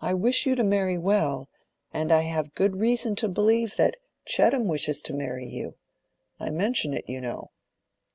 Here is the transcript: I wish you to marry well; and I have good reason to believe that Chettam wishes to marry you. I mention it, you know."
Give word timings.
I 0.00 0.14
wish 0.14 0.46
you 0.46 0.54
to 0.54 0.64
marry 0.64 0.96
well; 0.96 1.50
and 1.92 2.10
I 2.10 2.20
have 2.22 2.54
good 2.54 2.76
reason 2.76 3.14
to 3.16 3.28
believe 3.28 3.76
that 3.76 3.98
Chettam 4.26 4.68
wishes 4.68 5.02
to 5.02 5.12
marry 5.12 5.44
you. 5.46 5.74
I 6.40 6.48
mention 6.48 6.94
it, 6.94 7.04
you 7.08 7.20
know." 7.20 7.50